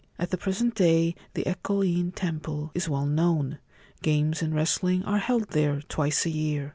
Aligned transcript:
—At 0.17 0.31
the 0.31 0.37
present 0.37 0.73
day 0.73 1.13
the 1.35 1.43
Eko 1.43 1.81
In 1.85 2.11
Temple 2.11 2.71
is 2.73 2.89
well 2.89 3.05
known. 3.05 3.59
Games 4.01 4.41
and 4.41 4.51
wrestling 4.51 5.03
are 5.03 5.19
held 5.19 5.49
there 5.49 5.83
twice 5.83 6.25
a 6.25 6.31
year. 6.31 6.69